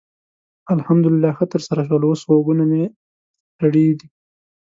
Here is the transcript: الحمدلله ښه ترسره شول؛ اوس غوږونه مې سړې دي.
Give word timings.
الحمدلله 0.75 1.29
ښه 1.37 1.45
ترسره 1.53 1.81
شول؛ 1.87 2.03
اوس 2.07 2.21
غوږونه 2.27 2.63
مې 2.71 2.83
سړې 3.57 3.87
دي. 3.99 4.07